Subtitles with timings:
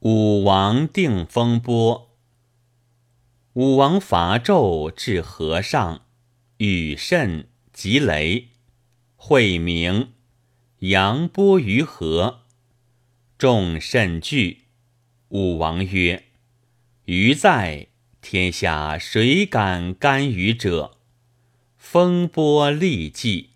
[0.00, 2.16] 武王定风波。
[3.54, 6.02] 武王伐纣至河上，
[6.58, 8.50] 雨甚及雷，
[9.16, 10.12] 晦明，
[10.78, 12.42] 扬波于河，
[13.36, 14.66] 众甚惧。
[15.30, 16.26] 武王曰
[17.06, 17.88] ：“余在
[18.20, 20.96] 天下，谁敢干余者？
[21.76, 23.47] 风波立纪。”